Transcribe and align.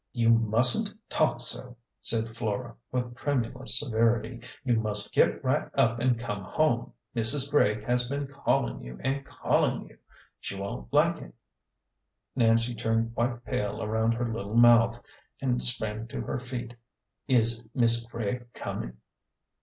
"You 0.21 0.29
mustn't 0.31 0.91
talk 1.09 1.41
so," 1.41 1.75
said 1.99 2.35
Flora, 2.35 2.75
with 2.91 3.15
tremulous 3.15 3.77
severity." 3.79 4.41
You 4.65 4.77
must 4.77 5.13
get 5.13 5.43
right 5.43 5.69
up 5.75 5.99
and 5.99 6.19
come 6.19 6.41
home. 6.43 6.93
Mrs. 7.15 7.47
Gregg 7.51 7.83
has 7.83 8.07
been 8.07 8.25
calling 8.25 8.81
you 8.81 8.97
and 9.03 9.23
calling 9.23 9.89
you. 9.89 9.99
She 10.39 10.55
won't 10.55 10.91
like 10.91 11.21
it." 11.21 11.35
Nancy 12.35 12.73
turned 12.73 13.13
quite 13.13 13.45
pale 13.45 13.83
around 13.83 14.13
her 14.13 14.27
little 14.27 14.55
mouth, 14.57 14.99
and 15.39 15.63
sprang 15.63 16.07
to 16.07 16.21
her 16.21 16.39
feet." 16.39 16.73
Is 17.27 17.67
Mis' 17.75 18.07
Gregg 18.07 18.51
com 18.55 18.81
in'?" 18.81 18.97